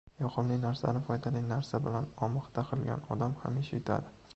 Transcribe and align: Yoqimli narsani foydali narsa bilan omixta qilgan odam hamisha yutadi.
Yoqimli 0.21 0.55
narsani 0.63 1.01
foydali 1.11 1.45
narsa 1.53 1.83
bilan 1.91 2.11
omixta 2.31 2.67
qilgan 2.75 3.09
odam 3.19 3.41
hamisha 3.45 3.81
yutadi. 3.83 4.23